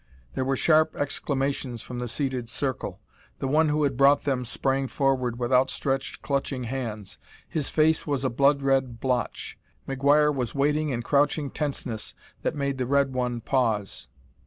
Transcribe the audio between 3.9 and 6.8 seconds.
brought them sprang forward with outstretched, clutching